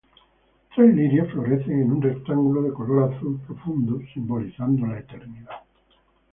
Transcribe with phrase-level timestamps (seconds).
[0.75, 5.57] Tres lirios florecen en un rectángulo de color azul profundo, simbolizando la eternidad.